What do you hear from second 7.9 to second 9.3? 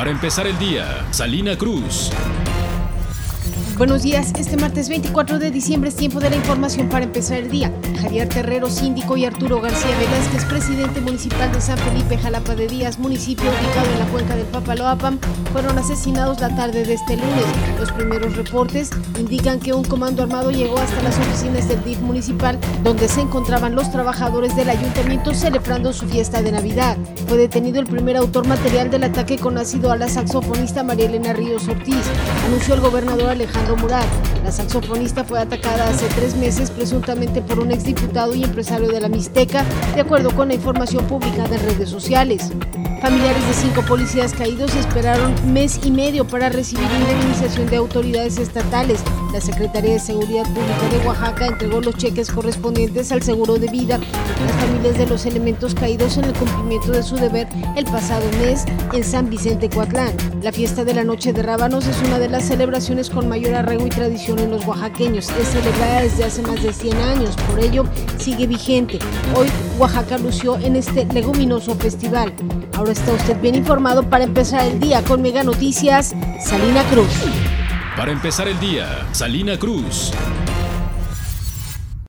Javier Terrero, síndico, y